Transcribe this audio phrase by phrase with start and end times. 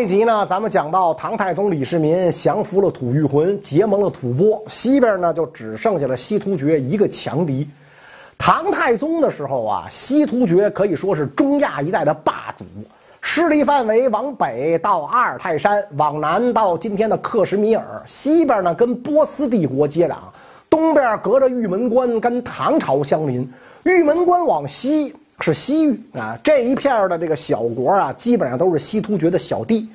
[0.00, 7.68] 这一集呢，咱们讲到唐太宗李世民降服了吐谷浑，结盟了吐蕃，西边呢就只剩下了西突厥一个强敌。
[8.38, 12.64] 唐太宗的时候啊，西突厥可以说是中亚一带的霸主，
[13.20, 20.14] 势力范围往北到阿尔泰山，往南到今天的克什米尔，西边呢跟波斯帝国接壤，
[20.70, 23.46] 东边隔着玉门关跟唐朝相邻，
[23.82, 25.14] 玉门关往西。
[25.42, 29.88] 是西域啊，这一片的这个小国啊，基本上都是西突厥的小弟。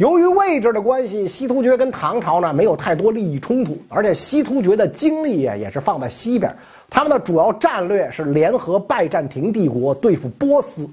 [0.00, 6.50] 由于位置的关系，西突厥跟唐朝呢没有太多利益冲突，而且西突厥的精力啊也是放在西边，
[6.88, 10.88] 他们的主要战略是联合拜占庭帝国对付波斯。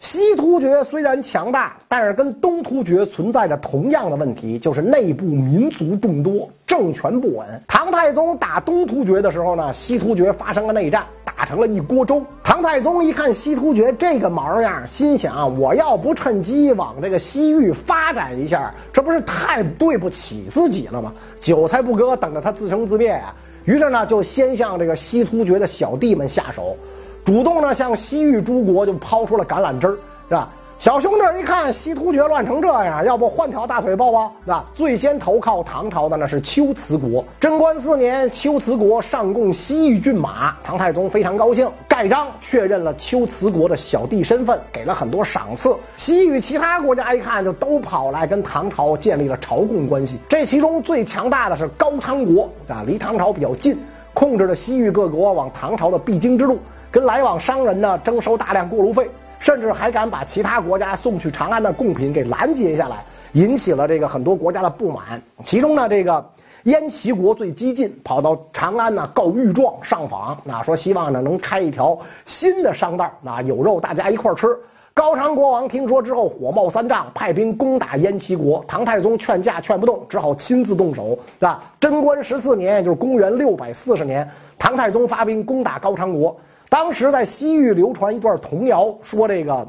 [0.00, 7.46] 西突厥虽然强大，但是跟东突厥存在着同样的问题，就是内部民族众多，政权不稳。
[7.68, 12.24] 唐太宗打东突厥的时候呢，西突厥发生了内战，打成了一锅粥。
[12.42, 21.12] 唐太宗一看西突厥这个毛样，心想：我要不趁机往这个西域发展一下，这不是太对不起自己了吗？
[21.40, 23.34] 韭菜不割，等着他自生自灭啊！
[23.66, 26.74] 于是呢，就先向这个西突厥的小弟们下手。
[27.24, 30.48] 主动呢，向西域诸国就抛出了橄榄枝儿，是吧？
[30.78, 34.64] 小兄弟一看西突厥乱成这样，要不换条大腿抱抱，是吧？
[34.72, 37.22] 最先投靠唐朝的呢是龟兹国。
[37.38, 45.76] 贞观四年，龟兹国上贡西域骏马，唐太宗非常高兴，盖章确认了龟兹国的小弟身份，给了很多赏赐。
[45.98, 50.18] 西域其他国家一看，就都跑来跟唐朝建立了朝贡关系。
[50.30, 53.78] 这其中最强大的是高昌国，啊，离唐朝比较近，
[54.14, 56.58] 控制了西域各国往唐朝的必经之路。
[56.90, 65.22] 跟来往商人呢征收大量过路费，甚至还敢把其他国家送去长安的贡品给拦截下来，引起了这个很多国家的不满。
[65.44, 66.24] 其中呢，这个
[66.64, 74.48] 燕齐国最激进，跑到长安呢告御状上访，啊，说希望呢能拆一条新的商道，啊，有肉大家一块吃。
[74.92, 78.62] 高昌国王听说之后火冒三丈，派兵攻打燕齐国。
[78.66, 81.62] 唐太宗劝架劝不动，只好亲自动手，是吧？
[81.78, 84.28] 贞观十四年，也就是公元六百四十年，
[84.58, 86.36] 唐太宗发兵攻打高昌国。
[86.70, 89.66] 当时在西域流传一段童谣，说这个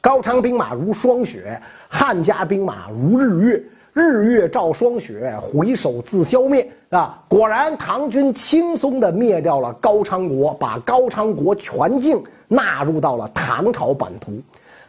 [0.00, 3.62] 高昌兵马如霜雪，汉家兵马如日月，
[3.92, 7.22] 日月照霜雪，回首自消灭啊！
[7.28, 14.40] 果然，唐军轻松地灭掉了高昌国，把高昌国全境纳入到了唐朝版图。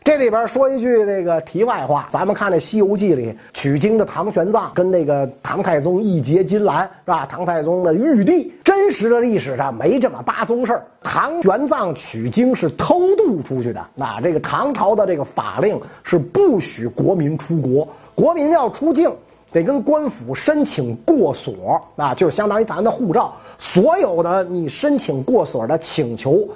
[0.07, 7.25] 这里边说一句这个题外话，咱们看这《西游记》里取经的唐玄奘跟那个唐太宗义结金兰是吧？
[7.25, 10.85] 唐太宗的玉帝，真实的历史上没这么八宗事儿。
[11.01, 17.85] 唐玄奘取经是偷渡出去的，那这个唐朝的这个法令是不许国民出国，
[18.15, 19.13] 国民要出境
[19.51, 23.35] 得跟官府申请过所，啊，就是相当于咱的护照。
[23.57, 26.47] 所有的你申请过所的请求。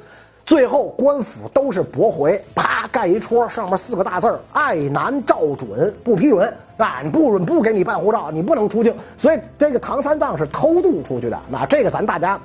[0.44, 8.94] 最后官府都是驳回，啪盖一戳，上面四个大字儿：爱难照准，不批准，啊，你不准不给你办护照，你不能出境。
[9.16, 12.40] 所以这个唐三藏是偷渡出去的，那这个咱大家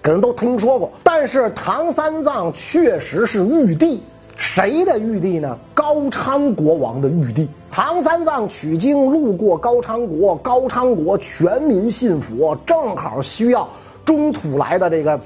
[0.00, 0.90] 可能都听说过。
[1.02, 4.02] 但是唐三藏确实是玉帝，
[4.36, 5.58] 谁的玉帝呢？
[5.74, 7.48] 高昌国王的玉帝。
[7.70, 13.68] 唐三藏取经路过高昌国，高昌国全民信佛，正好需要
[14.04, 15.20] 中土来的这个。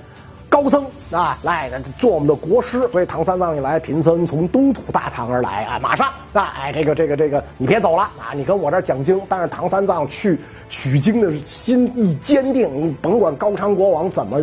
[0.53, 2.87] 高僧啊，来做我们的国师。
[2.93, 9.19] 所以唐三藏一来，贫僧从东土大唐而来啊，马上啊，哎，这个这个这个，你别走了啊，你跟我这儿讲经。
[9.31, 14.43] 但是唐三藏去取经的心意坚定，你甭管高昌国王怎么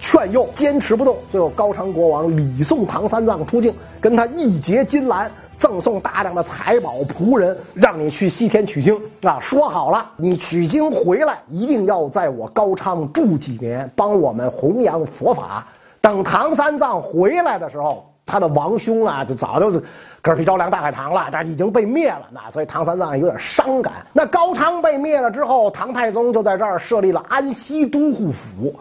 [0.00, 1.16] 劝诱，坚持不动。
[1.28, 5.28] 最后高昌国王礼送唐三藏出境，跟他义结金兰。
[5.58, 9.38] 赠送大量的财宝仆人，让你去西天取经啊！
[9.40, 15.66] 说好了，你取经回来一定要在我高昌住几年，帮我们弘扬佛法。
[16.00, 19.82] 等唐三藏回来的时候，他的王兄啊，就早就是
[20.22, 22.28] 嗝屁着凉大海棠了，但已经被灭了。
[22.30, 23.94] 那所以唐三藏有点伤感。
[24.12, 28.72] 那高昌被灭了之后，唐太宗就在这儿设立了安西都护府。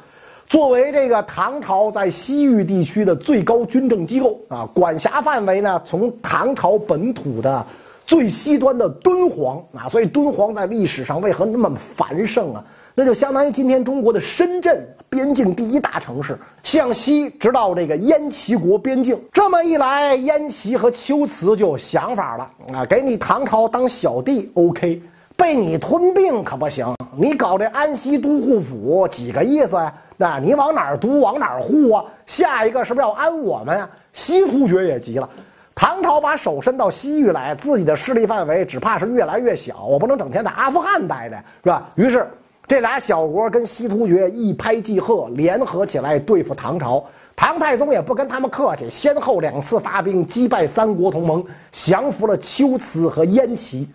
[0.48, 7.66] 作为这个唐朝在西域地区的最高军政机构啊，管辖范围呢，从唐朝本土的
[8.06, 12.64] 最西端的敦煌啊，所以敦煌在历史上为何那么繁盛啊？
[12.96, 19.22] 那就相当于今天中国的深圳，边境第一大城市，向西直到这个燕齐国边境。
[19.34, 25.02] 这么一来，燕齐和龟兹就有想法了啊，给你唐朝当小弟，OK。
[25.38, 29.94] 被你吞并可不行，你搞这安西都护府几个意思呀？
[30.18, 32.04] 那你往哪儿都往哪儿护啊？
[32.26, 33.88] 下一个是不是要安我们呀？
[34.12, 35.30] 西突厥也急了，
[35.76, 41.88] 唐朝把手伸到西域来，自己的势力范围只怕是越来越小，我不能整天在阿富汗待着，是吧？
[41.94, 42.28] 于是
[42.68, 47.06] 这俩小国跟西突厥一拍即合，联合起来对付唐朝。
[47.36, 53.88] 唐太宗也不跟他们客气，先后两次发兵击败三国同盟，降服了龟兹和燕齐。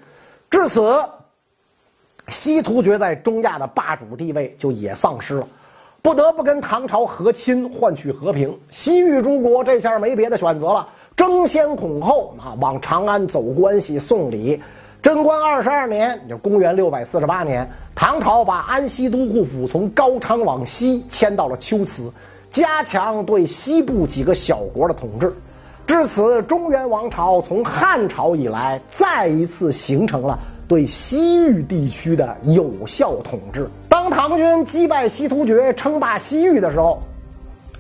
[0.49, 0.94] 至此，
[2.29, 5.49] 西突厥在中亚的霸主地位就也丧失了，
[6.01, 8.57] 不得不跟唐朝和亲，换取和平。
[8.71, 14.61] 西域诸国这下没别的选择了，争先恐后啊，往长安走关系、送礼。
[15.03, 22.13] 贞观二十二年，就公元六百四十八年，唐朝把安西都护府从高昌往西迁到了龟兹。
[22.51, 25.35] 加强对西部几个小国的统治，
[25.87, 30.39] 至此，中原王朝从汉朝以来再一次形成了
[30.73, 33.69] 对西域地区的有效统治。
[33.91, 36.99] 当唐军击败西突厥，称霸西域的时候，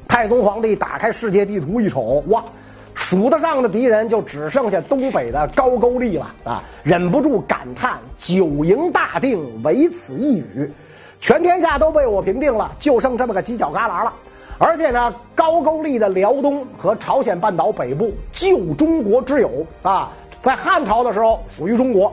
[0.06, 2.44] 太宗皇帝打开世界地图一瞅，哇，
[2.92, 6.62] 数得上的敌人就只剩下东北的高句丽了啊！
[6.82, 10.70] 忍不住感叹：“九营大定，唯此一语，
[11.18, 14.12] 全天下都被我平定了，就剩这么个犄角旮旯了。”
[14.60, 20.12] 而且呢，高句丽的辽东和朝鲜半岛北部旧中国之友啊，
[20.42, 22.12] 在汉朝的时候属于中国。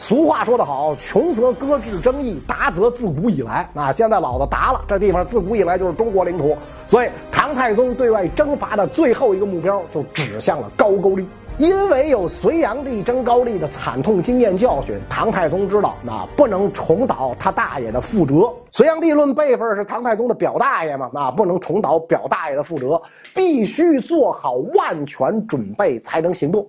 [0.00, 3.68] 俗话说得好，穷则搁置争议，达则自古以来。
[3.74, 6.56] 啊，现在老子达了，这地方自古以来就是中国领土。
[6.86, 11.28] 所以，唐太宗对外征伐的最后一个目标就指向了高句丽。
[11.58, 18.50] 因为有隋炀帝征高丽的惨痛经验教训，唐太宗知道那不能重蹈他大爷的覆辙。
[18.70, 21.10] 隋炀帝论辈分是唐太宗的表大爷嘛？
[21.12, 23.00] 那，不能重蹈表大爷的覆辙，
[23.34, 26.66] 必须做好万全准备才能行动。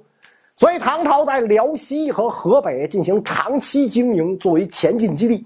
[0.62, 5.44] 所以唐朝在辽西和河北进行长期经营，作为前进基地。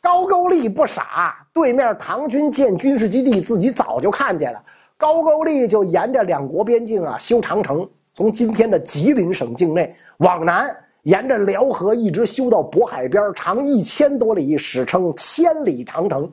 [0.00, 4.62] 高句丽不傻，对面唐军建军事基地，自己早就看见了。
[4.96, 7.84] 高句丽就沿着两国边境啊修长城。
[8.14, 10.64] 从今天的吉林省境内往南，
[11.02, 16.32] 沿着辽河一直修到渤海边，长一千多里，史称千里长城。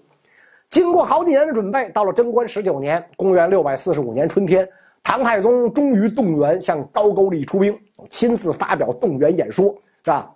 [0.70, 4.70] 经过好几年的准备，到了贞观十九年（公元六百四十五年）春天，
[5.02, 7.76] 唐太宗终于动员向高句丽出兵，
[8.10, 10.32] 亲自发表动员演说，是吧？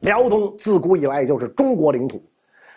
[0.00, 2.22] 辽东自古以来就是中国领土，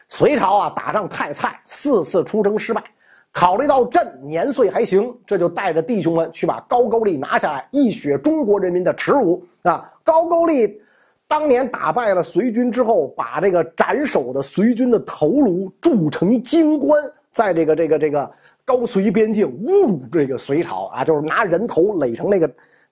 [0.08, 2.84] 隋朝啊打仗太菜，四次出征失败。
[3.32, 9.92] 考虑到朕年岁还行，这就带着弟兄们去把高句丽拿下来，一雪中国人民的耻辱啊！
[10.04, 10.82] 高句丽
[11.28, 17.02] 当年打败了隋军之后，把这个斩首的隋军的头颅铸成金冠，
[17.32, 18.32] 在这个这个这个
[18.66, 21.04] 高隋边境侮辱这个隋朝啊！
[21.04, 22.48] 就是拿人头垒成那个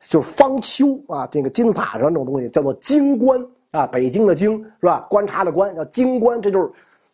[0.09, 3.39] 就是方丘啊，这个金字塔上那种东西叫做金冠
[3.71, 5.06] 啊，北京的京是吧？
[5.09, 6.69] 观察的观叫金冠，这就是。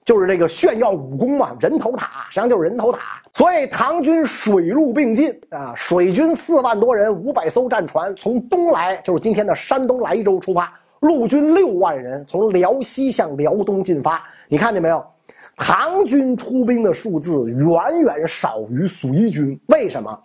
[0.05, 10.63] 就是这个炫耀武功嘛，人头塔实际上就是人头塔，所以唐军水陆并进啊，水军四万多人，五百艘战船从东来，就是今天的山东莱州出发；
[11.01, 14.23] 陆军六万人从辽西向辽东进发。
[14.47, 15.05] 你看见没有？
[15.57, 20.17] 唐军出兵的数字远远少于隋军，为什么？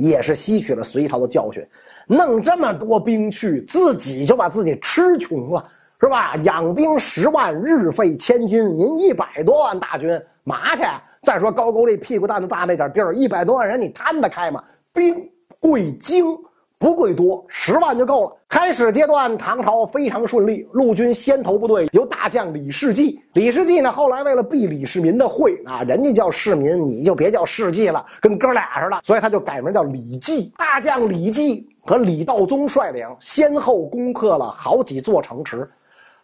[0.00, 1.64] 也是吸取了隋朝的教训，
[2.06, 5.68] 弄这么多兵去，自己就把自己吃穷了。
[6.02, 6.34] 是吧？
[6.44, 8.64] 养兵十万，日费千金。
[8.78, 10.82] 您一百多万大军，嘛去？
[11.22, 14.64] 再说高句丽屁股蛋子大那点地儿，一百多万人，你摊得开吗？
[14.94, 15.14] 兵
[15.58, 16.34] 贵精，
[16.80, 18.36] 不贵多，十万就够了。
[18.48, 23.20] 开始阶段，唐朝非常顺利，陆军先头部队由大将李世绩。
[23.34, 30.50] 李世绩呢，后来为了避李世民的讳啊，人家叫世民，你就别叫世绩了，跟哥俩似的，所以他就改名叫李绩。
[30.56, 35.68] 大将李绩和李道宗率领，先后攻克了好几座城池。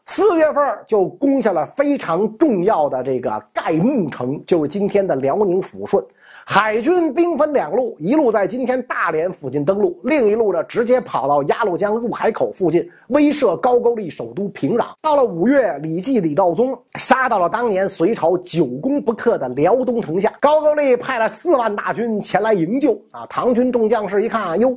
[0.06, 6.02] 四月份就攻下了非常重要的这个盖木城，就是今天的辽宁抚顺。
[6.48, 14.86] 海军兵分两路，一路在今天大连附近登陆，另一路呢直接跑到鸭绿江入海口附近，威慑高句丽首都平壤。
[15.02, 22.92] 到了五月，李继、李道宗杀到了当年隋朝久攻不克的辽东城下，高句丽派了四万大军前来营救。
[23.10, 24.74] 啊，唐军众将士一看，哟。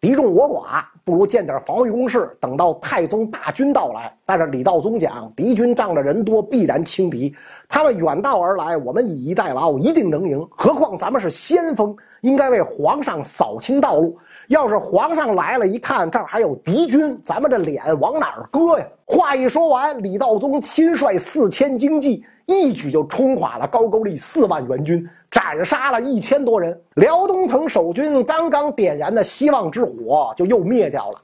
[0.00, 4.12] 敌众我寡，不如建点防御工事，等到太宗大军到来。
[4.28, 7.32] 但是李道宗讲，敌军仗着人多，必然轻敌。
[7.68, 10.44] 他们远道而来，我们以逸待劳，一定能赢。
[10.50, 14.18] 何况咱们是先锋，应该为皇上扫清道路。
[14.48, 18.86] 要是皇上来了，一看这儿还有敌军，咱们这脸往哪儿搁呀？
[19.04, 25.08] 话一说完，李道宗亲率四千精骑，一举就冲垮了高句丽四万援军。
[25.30, 31.20] 斩杀了一千多人，辽东城守军刚刚点燃的希望之火就又灭掉了。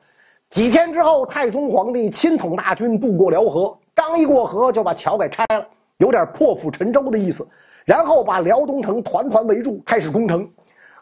[0.52, 5.66] 几天之后，太宗皇帝亲统大军渡过辽河，刚一过河就把桥给拆了，
[5.96, 7.48] 有点破釜沉舟的意思。
[7.86, 10.46] 然后把辽东城团团围住，开始攻城。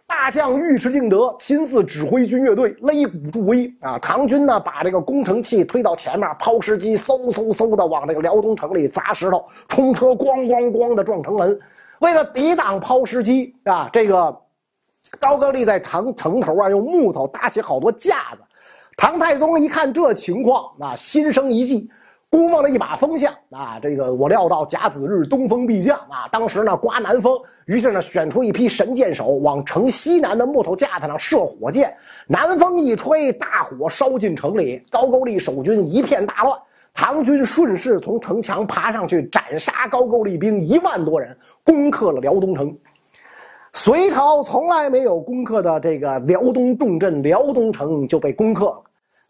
[0.06, 3.98] 大将尉迟敬德亲自指挥军乐队，擂鼓助威啊！
[3.98, 11.58] 唐军呢，把这个攻城器推到前面，抛石机嗖嗖嗖的往这个辽东城里砸石头，冲车咣咣咣的撞城门。
[11.98, 14.36] 为了抵挡抛石机啊，这个
[15.18, 18.42] 高句丽在城城头啊，用木头搭起好多架子。
[19.00, 21.88] 唐太宗一看这情况，啊，心生一计，
[22.28, 23.80] 估摸了一把风向啊。
[23.80, 26.28] 这个我料到甲子日东风必降啊。
[26.30, 31.96] 当时呢，刮南风，于是呢，选出一批神箭手，往城西南的木头架子上射火箭。
[32.26, 36.54] 南风一吹，大火烧进城里，高句丽守军一片大乱。
[36.92, 42.76] 唐军顺势从城墙爬上去，斩杀高句丽兵一万多人，攻克了辽东城。
[43.72, 48.82] 隋朝从来没有攻克的这个辽东重镇辽东城就被攻克了。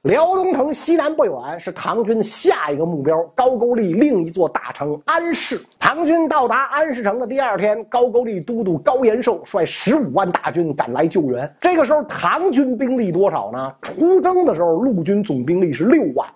[0.04, 5.60] 辽东城西南不远是唐军下一个目标高句丽另一座大城安市。
[5.78, 11.54] 唐军到达安市城的第二天，高句丽都督高延寿率十五万大军赶来救援。
[11.60, 13.74] 这个时候，唐军兵力多少呢？
[13.82, 16.26] 出征的时候，陆军总兵力是六万，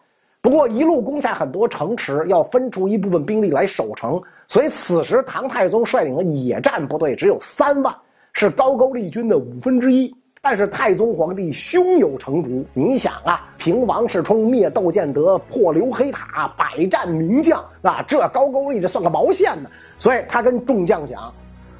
[0.43, 7.95] 不过一路攻下很多城池，要分出一部分兵力来守城，所以此时唐太宗率领的野战部队只有三万，
[8.35, 10.15] 是高句丽军的五分之一。
[10.45, 19.71] 但是太宗皇帝胸有成竹，你想啊，平王世充、灭窦建德、破刘黑塔，百战名将啊，这高句丽这算个毛线呢？
[19.97, 21.33] 所以他跟众将讲，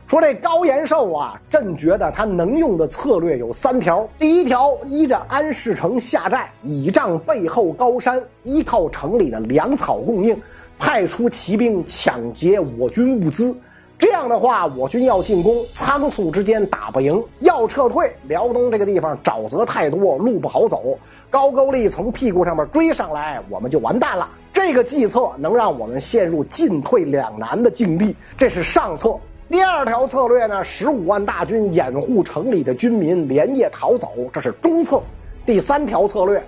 [0.07, 10.35] 说这高延寿啊，朕觉得他能用的策略有三条：第一条，依着安市城下寨，倚仗背后高山，依靠城里的粮草供应，
[10.79, 13.55] 派出骑兵抢劫我军物资。
[13.97, 20.99] 这样的话，我军要进攻，仓促之间打不赢；要撤退，辽东这个地方沼泽太多，路不好走。
[21.31, 24.29] 高句丽从屁股上面追上来，我们就完蛋了。
[24.53, 29.19] 这个计策能让我们陷入进退两难的境地，这是上策。
[29.49, 35.03] 第二条策略呢，十五万大军掩护城里的军民连夜逃走，这是中策。
[35.47, 36.43] 第三条策略，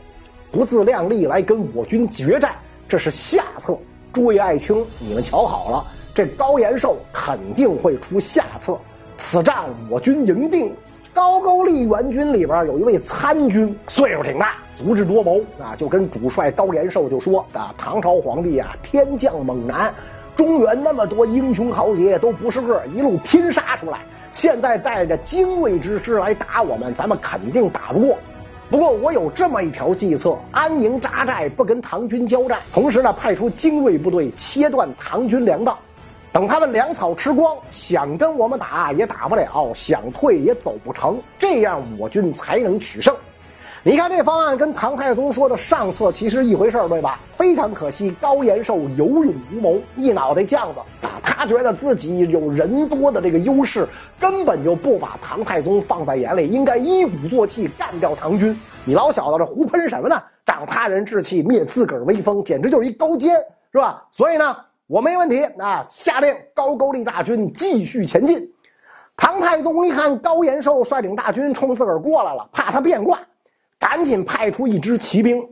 [0.51, 2.55] 不自量力来跟我军决战，
[2.89, 3.77] 这是下策。
[4.13, 5.85] 诸位爱卿，你们瞧好了。
[6.17, 8.79] 这高延寿肯定会出下策，
[9.19, 10.73] 此战我军赢定。
[11.13, 19.93] 高句丽援军里边有一位参军，岁数挺大，足智多谋啊，就跟主帅高延寿就说啊：“唐朝皇帝啊，天降猛男，
[20.35, 23.99] 中原那么多英雄豪杰都不是个，一路拼杀出来，
[24.33, 28.17] 现在带着精锐之师来打我们，咱们肯定打不过。
[28.71, 35.79] 不过我有这么一条计策，安营扎寨，不跟唐军交战，同时呢，派出精锐部队切断唐军粮道。”
[36.37, 43.17] 等他们粮草吃光，想跟我们打也打不了，想退也走不成，这样我军才能取胜。
[43.83, 47.19] 你看这方案跟唐太宗说的上策其实一回事儿对吧？
[47.33, 51.19] 非常可惜，高延寿有勇无谋，一脑袋犟子啊！
[51.25, 53.89] 他觉得自己有人多的这个优势，
[54.21, 58.55] 根本就不把唐太宗放在眼里，应该一鼓作气干掉唐军。
[58.85, 60.23] 你老小子这胡喷什么呢？
[60.45, 63.35] 长他人志气，灭自个儿威风，简直就是一高奸，
[63.73, 64.05] 是吧？
[64.11, 64.55] 所以呢。
[64.87, 65.85] 我没问题啊！
[65.89, 68.49] 下令高句丽大军继续前进。
[69.17, 73.19] 唐太宗一看高延寿率领大军冲自个儿过来了，怕他变卦，
[73.81, 75.43] 赶紧派出一支骑兵。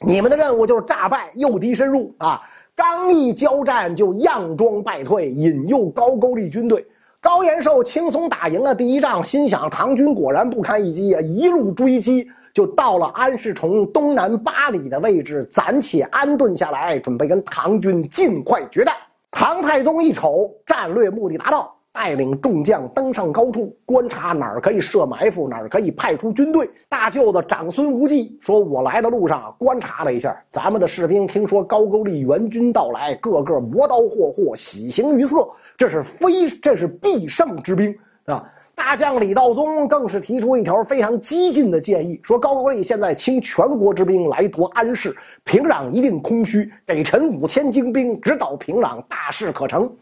[0.00, 2.40] 你们的任务就是诈败，诱敌深入啊！
[2.76, 6.86] 刚一交战就佯装败退，引诱高句丽军队。
[7.20, 11.20] 高延寿轻松打赢了第一仗，心想唐军果然不堪一击啊！
[11.20, 12.30] 一路追击。
[12.58, 18.92] 就到了安世城东南八里的位置，暂且安顿下来，准备跟唐军尽快决战。
[19.30, 26.68] 唐太宗一瞅，战略目的达到，带领众将登上高处，观察哪儿可以设埋伏，哪儿可以派出军队。
[26.88, 38.44] 大舅子长孙无忌说：“我来的路上观察了一下，咱们的士兵听说高句丽援军到来，个个磨刀霍霍，喜形于色，这是非，这是必胜之兵啊！”
[38.78, 49.92] 大将李道宗更是提出一条非常激进的建议，说高句丽现在倾全国之兵来夺安市，平壤一定空虚，给臣五千精兵直捣平壤，大事可成。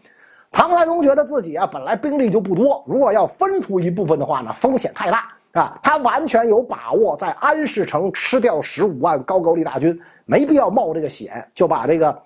[0.52, 5.80] 唐太宗觉得自己啊本来兵力就不多，如果要分出一部分的话呢，风险太大啊。
[5.82, 12.16] 他完全有把握在安市城吃掉十五万高句丽大军，没必要冒这个险，就把这个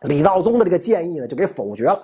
[0.00, 2.02] 李道宗的这个建议呢就给否决了。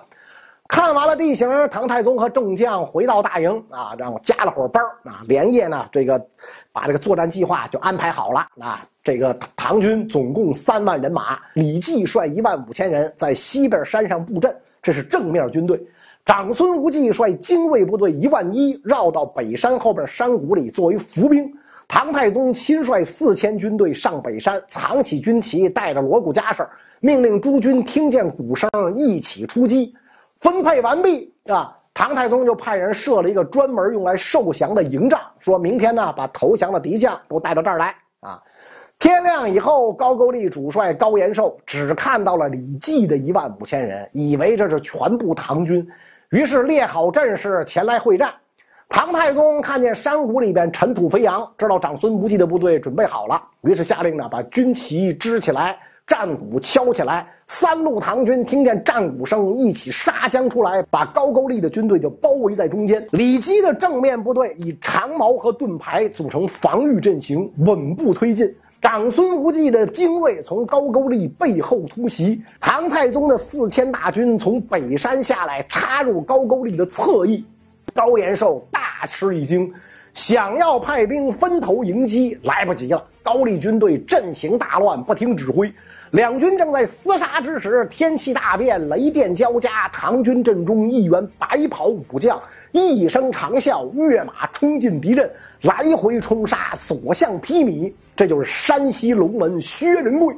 [0.71, 6.17] 看完了地形，唐太宗和众将回到大营啊，让我加了会儿班啊，连夜呢，这个
[6.71, 8.81] 把这个作战计划就安排好了啊。
[9.03, 15.77] 这个唐军总共三万人马，李绩率一万五千人在西边山上布阵，这是正面军队。
[16.23, 21.51] 长孙无忌率精锐部队一万一，绕到北山后边山谷里作为伏兵。
[21.89, 26.65] 唐太宗亲率四千军队上北山，藏起军旗，带着锣鼓家什，
[27.01, 29.93] 命令诸军听见鼓声一起出击。
[30.41, 38.41] 分配完毕啊，唐太宗就派人设了一个专门用来受降的营帐，说明天呢把投降的敌将都带到这儿来啊。
[38.97, 45.87] 天亮以后，高句丽主帅高延寿只看到了李绩的一万五千人，以为这是全部唐军，
[46.29, 48.31] 于是列好阵势前来会战。
[48.89, 55.79] 唐太宗看见山谷里边尘土飞扬，知道长孙无忌的部队准备好了，于是下令呢，把军旗支起来，
[56.11, 57.25] 战鼓敲起来。
[57.47, 63.07] 三路唐军听见战鼓声，一起杀将出来，把高句丽的军队就包围在中间。
[63.11, 68.53] 李基的正面部队以长矛和盾牌组成防御阵型，稳步推进。
[68.81, 77.45] 长孙无忌的精锐从高句丽背后突袭，唐太宗的四千大军从北山下来，插入高句丽的侧翼。
[77.93, 79.71] 高延寿大吃一惊，
[80.13, 83.03] 想要派兵分头迎击，来不及了。
[83.23, 85.71] 高丽军队阵型大乱，不听指挥。
[86.11, 89.87] 两军正在厮杀之时，天气大变，雷电交加。
[89.93, 92.41] 唐军阵中一员白袍武将
[92.73, 97.91] 一声长啸，跃马冲进敌阵，来回冲杀，所向披靡。
[98.13, 100.35] 这就是山西龙门薛仁贵。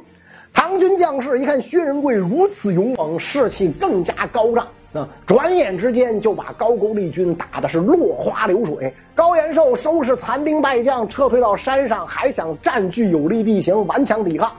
[0.52, 4.68] 唐军将士一看薛仁贵如此勇猛，士气更加高涨。
[4.94, 5.08] 啊！
[5.26, 8.94] 转眼之间就把高句丽军打的是落花流水。
[9.14, 14.50] 高延寿收拾残兵败将，撤退到山上，还想占据有利地形，顽强抵抗。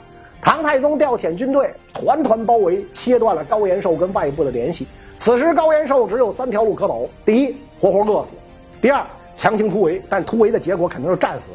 [0.42, 4.86] 唐太宗调遣军队，团团包围，切断了高延寿跟外部的联系。
[5.18, 8.36] 此时高延寿只有三条路可走：第一，活活饿死；
[8.82, 9.02] 第二，
[9.34, 11.52] 强行突围，但突围的结果肯定是战死；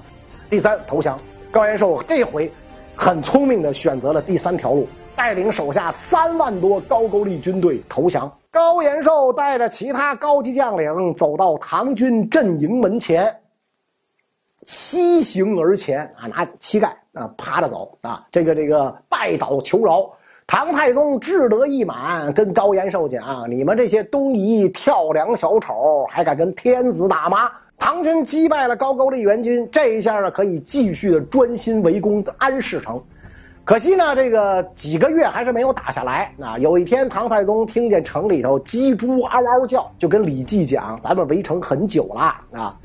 [0.49, 1.19] 第三，投降。
[1.53, 2.51] 高延寿这回
[2.97, 8.31] 很聪明的选择了第三条路，带领手下三万多高句丽军队投降。
[8.53, 13.33] 高延寿带着其他高级将领走到唐军阵营门前，
[14.63, 20.11] 膝行而前啊，拿膝盖啊趴着走啊，这个这个拜倒求饶。
[20.49, 33.01] 唐太宗志得意满，跟高延寿讲：“你们这些东夷跳梁小丑，还敢跟天子打吗？”唐军击败了高句丽援军，这一下呢，可以继续的专心围攻安市城。
[33.71, 36.35] 可惜呢，这个几个月还是没有打下来。
[36.41, 42.77] 啊，有一天，唐太宗听见城里头鸡猪嗷嗷叫，就跟李绩讲：“咱们围城很久了啊，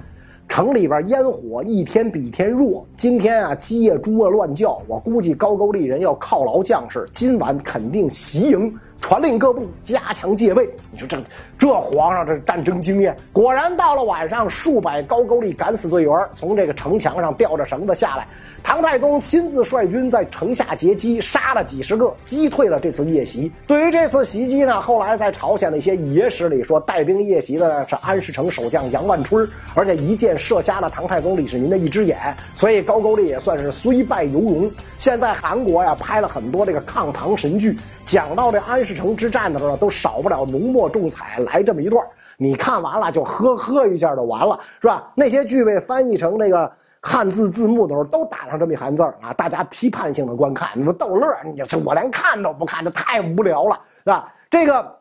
[0.48, 2.86] 城里边烟火一天比一天弱。
[2.94, 8.72] 今天啊，鸡呀猪啊乱叫，我估计高句丽人要犒劳将士，今晚肯定袭营。”
[9.06, 10.68] 传令各部加强戒备。
[10.92, 11.16] 你说这
[11.60, 18.28] 这皇上这战争经验，果然到了晚上，数百高句丽敢死队员从这个城墙上吊着绳子下来。
[18.64, 23.52] 唐太宗亲自率军在城下截击，杀了几十个，击退了这次夜袭。
[23.68, 34.72] 对于这次袭击呢，后来在朝鲜的一些野史里说，带兵夜袭的是安世城守将杨万春，而且一箭射瞎了唐太宗李世民的一只眼，所以高句丽也算是虽败犹荣。
[34.98, 37.78] 现在韩国呀拍了很多这个抗唐神剧。
[38.06, 42.06] 讲到这安世成之战的时候，都少不了浓墨重彩来这么一段
[42.38, 45.12] 你看完了就呵呵一下就完了，是吧？
[45.16, 54.32] 那些剧被翻译成那个汉字字幕的时候，都打上这么一行字啊，大家批判性的观看，你说逗乐你这我连看都不看，这太无聊了，是吧？
[54.50, 54.96] 这个。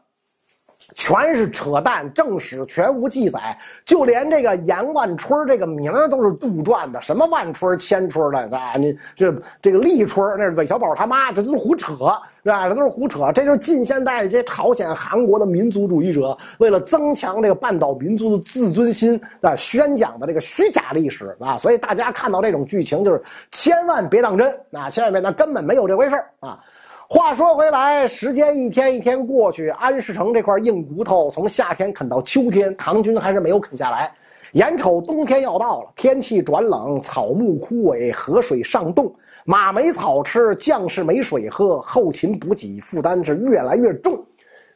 [0.95, 8.75] 全是扯淡，正史全无记载，就连这个严万春这个名都是杜撰的，什么万春、千春的啊？
[8.77, 11.95] 你这这个立春那是韦小宝他妈，这都是胡扯，
[12.43, 12.69] 是吧？
[12.69, 21.57] 这都是胡扯，这就是近现代这些朝鲜、韩国的民族主义者为了增强这个半岛民族的自尊心啊，宣讲的这个虚假历史啊。
[21.57, 26.59] 所以大家看到这种剧情，就是千万别当真啊，千万别当，根本没有这回事啊。
[27.07, 34.11] 话说回来，时间一天一天过去，安世成这块硬骨头从夏天啃到秋天，唐军还是没有啃下来。
[34.53, 39.15] 眼瞅冬天要到了，天气转冷，草木枯萎，河水上冻，
[39.45, 44.19] 马没草吃，将士没水喝，后勤补给负担是越来越重。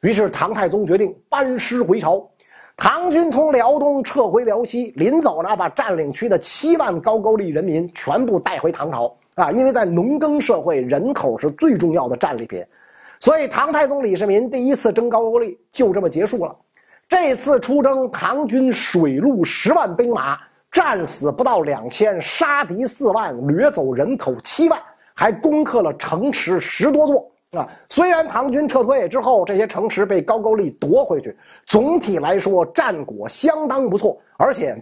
[0.03, 2.29] 于是唐太宗决定班师回朝。
[2.77, 9.13] 唐军从辽东撤回辽西，临走呢，把占领区的七万高句丽人民全部带回唐朝。
[9.39, 12.65] 啊，因为在农耕社会，人口是最重要的战利品，
[13.21, 16.57] 所以唐太宗李世民第一次征高句丽就这么结束了。
[17.09, 20.37] 这次出征，唐军水陆十万兵马，
[20.73, 24.83] 战死不到两千，杀敌四万，掠走人口七万，
[25.15, 27.31] 还攻克了城池十多座。
[27.53, 34.77] 啊，虽然唐军撤退之后，这些城池被高句丽夺回去，总体来说战果相当不错，而且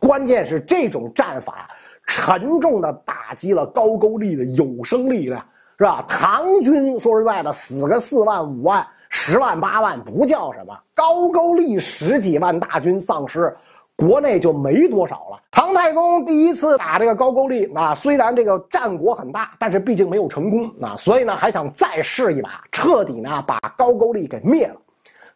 [0.00, 1.70] 关键是这种战法。
[2.06, 5.44] 沉重的打击了高句丽的有生力量，
[5.76, 6.04] 是吧？
[6.08, 13.54] 唐军说实在的，死个四万五万、十万八万不叫什么，高句丽十几万大军丧失，
[13.96, 15.42] 国内就没多少了。
[15.50, 24.76] 唐太宗第一次打这个高句丽啊，虽然这个战果很大，但是毕竟没有成功啊，所以呢还想再试一把，彻底呢把高句丽给灭了。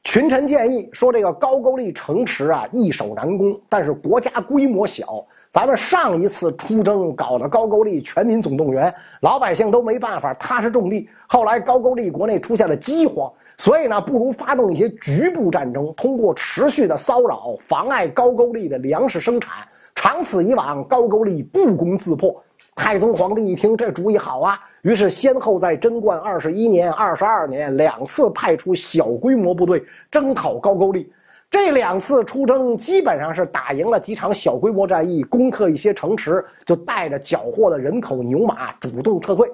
[0.05, 5.27] 群臣建议说，这个高句丽城池啊易守难攻，但是国家规模小。
[5.51, 11.09] 咱们上一次出征搞的高句丽全民总动员，老百姓都没办法踏实种地。
[11.27, 19.67] 后来高句丽国内出现了饥荒，所以呢，不如发动一些局部战争，通过持续的骚扰，妨碍高句丽的粮食生产。
[19.97, 22.41] 长此以往，高句丽不攻自破。
[22.77, 29.83] 太宗皇帝一听这主意好啊，于是先后在贞观二十一年、二十二年两次派出小规模部队
[30.13, 31.13] 征讨高句丽。
[31.51, 39.51] 这两次出征基本上是打赢了几场小规模战役，攻克一些城池，就带着缴获的人口牛马主动撤退。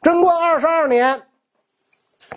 [0.00, 1.20] 贞观二十二年，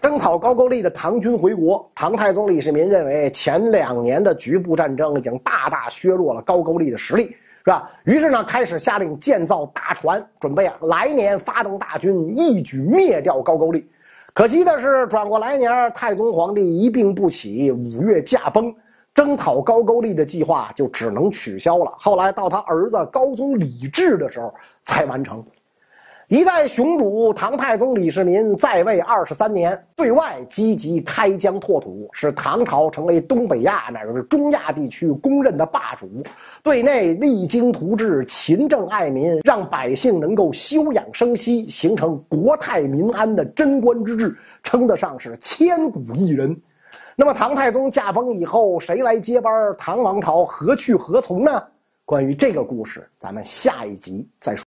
[0.02, 7.92] 征讨高句丽的唐军回国，唐太宗李世民认为前两年的局部战争已经大大削弱了高句丽的实力，是吧？
[8.04, 13.88] 于是呢，开始下令建造大船，准备啊来年发动大军，一举灭掉高句丽。
[14.34, 18.74] 可惜的是，转过来年，太宗皇帝一病不起，五月驾崩。
[19.18, 21.92] 征讨高句丽的计划就只能取消了。
[21.98, 24.54] 后来到他儿子高宗李治的时候
[24.84, 25.44] 才完成。
[26.28, 36.06] 一代雄主唐太宗李世民在位二十三年，对外积极开疆拓土，使唐朝成为东北亚乃至中亚地区公认的霸主；
[36.62, 46.56] 对内励精图治，勤政爱民，让百姓能够休养生息，形成国泰民安的贞观之治，称得上是千古一人。
[47.20, 49.76] 那么唐太宗驾崩以后，谁来接班？
[49.76, 51.64] 唐王朝何去何从呢？
[52.06, 54.64] 关于这个故事，咱们下一集再说。